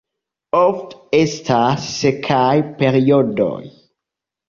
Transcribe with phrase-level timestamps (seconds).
[0.59, 2.51] Ofte estas sekaj
[2.83, 3.57] periodoj.